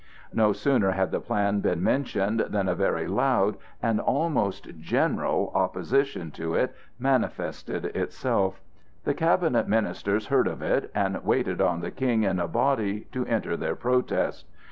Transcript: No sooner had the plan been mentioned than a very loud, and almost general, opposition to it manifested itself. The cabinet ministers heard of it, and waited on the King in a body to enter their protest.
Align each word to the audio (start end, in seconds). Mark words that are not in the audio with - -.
No 0.33 0.51
sooner 0.51 0.93
had 0.93 1.11
the 1.11 1.19
plan 1.19 1.59
been 1.59 1.83
mentioned 1.83 2.39
than 2.49 2.67
a 2.67 2.73
very 2.73 3.05
loud, 3.05 3.55
and 3.83 3.99
almost 3.99 4.79
general, 4.79 5.51
opposition 5.53 6.31
to 6.31 6.55
it 6.55 6.73
manifested 6.97 7.85
itself. 7.85 8.63
The 9.03 9.13
cabinet 9.13 9.67
ministers 9.67 10.25
heard 10.25 10.47
of 10.47 10.63
it, 10.63 10.89
and 10.95 11.23
waited 11.23 11.61
on 11.61 11.81
the 11.81 11.91
King 11.91 12.23
in 12.23 12.39
a 12.39 12.47
body 12.47 13.01
to 13.11 13.27
enter 13.27 13.55
their 13.55 13.75
protest. 13.75 14.47